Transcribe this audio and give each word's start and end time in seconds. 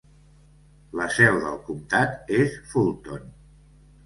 La 0.99 1.05
seu 1.17 1.37
del 1.43 1.59
comtat 1.67 2.33
és 2.39 2.57
Fulton. 2.73 3.31